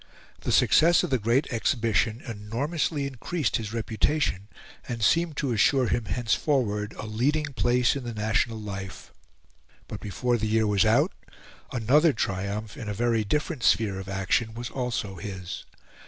[0.39, 4.47] The success of the Great Exhibition enormously increased his reputation
[4.87, 9.13] and seemed to assure him henceforward a leading place in the national life.
[9.87, 11.11] But before the year was out
[11.71, 15.65] another triumph, in a very different sphere of action, was also his.